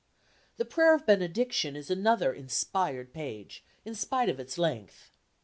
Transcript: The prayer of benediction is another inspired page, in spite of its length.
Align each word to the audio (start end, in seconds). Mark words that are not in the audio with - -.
The 0.57 0.65
prayer 0.65 0.95
of 0.95 1.05
benediction 1.05 1.75
is 1.75 1.91
another 1.91 2.33
inspired 2.33 3.13
page, 3.13 3.63
in 3.85 3.93
spite 3.93 4.29
of 4.29 4.39
its 4.39 4.57
length. 4.57 5.11